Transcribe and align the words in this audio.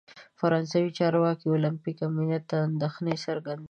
فرانسوي 0.39 0.89
چارواکي 0.97 1.45
د 1.47 1.51
اولمپیک 1.53 1.97
امنیت 2.07 2.43
ته 2.49 2.57
اندیښنه 2.67 3.11
څرګندوي. 3.25 3.59